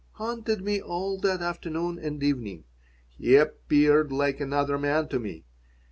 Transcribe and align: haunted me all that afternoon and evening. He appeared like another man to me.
haunted 0.13 0.61
me 0.63 0.81
all 0.81 1.19
that 1.19 1.43
afternoon 1.43 1.99
and 1.99 2.23
evening. 2.23 2.63
He 3.19 3.35
appeared 3.35 4.11
like 4.11 4.39
another 4.39 4.79
man 4.79 5.07
to 5.09 5.19
me. 5.19 5.45